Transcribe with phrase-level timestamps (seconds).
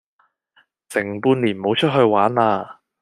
[0.89, 2.77] 成半年冇出去玩喇